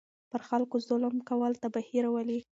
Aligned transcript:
پر 0.31 0.41
خلکو 0.49 0.75
ظلم 0.87 1.15
کول 1.29 1.53
تباهي 1.63 1.99
راولي. 2.05 2.39